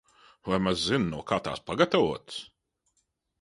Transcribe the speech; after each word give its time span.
Vai 0.51 0.57
maz 0.67 0.79
zini, 0.85 1.07
no 1.11 1.19
kā 1.33 1.39
tās 1.49 1.61
pagatavotas? 1.69 2.41